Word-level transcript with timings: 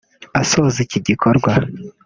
Asoza 0.41 0.77
iki 0.85 0.99
gikorwa 1.07 1.51